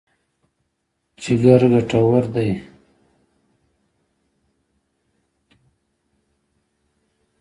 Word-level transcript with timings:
جګر 1.21 1.61
ګټور 1.71 2.23
دی. 2.33 2.49